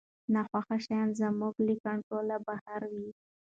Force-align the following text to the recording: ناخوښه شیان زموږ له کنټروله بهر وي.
ناخوښه 0.33 0.77
شیان 0.85 1.09
زموږ 1.21 1.55
له 1.65 1.73
کنټروله 1.83 2.35
بهر 2.47 2.81
وي. 2.93 3.09